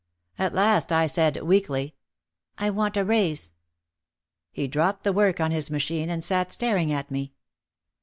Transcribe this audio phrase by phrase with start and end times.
[0.39, 1.93] At last I said weakly,
[2.57, 3.51] "I want a raise."
[4.51, 7.33] He dropped the work on his machine and sat staring at me.